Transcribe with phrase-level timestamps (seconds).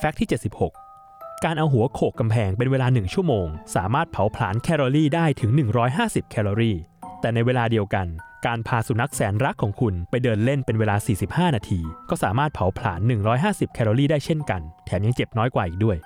[0.00, 0.28] fact ที่
[0.84, 5.50] 76 การเอาหัวโขกกำแพงเป็นเวลา 1 ชั่วโมง สามารถเผาผลาญแคลอรี่ได้ถึง
[5.90, 6.76] 150 แคลอรี่
[7.20, 8.06] แต่ในเวลาเดียวกัน
[8.46, 10.96] การพาสุนัขแสนรักของคุณไปเดินเล่นเป็นเวลา
[11.50, 11.80] 45 นาที
[12.10, 13.00] ก็สามารถเผาผลาญ
[13.38, 15.96] 150 แคลอรี่ได้เช่นกัน แถมยังเจ็บน้อยกว่าอีกด้วย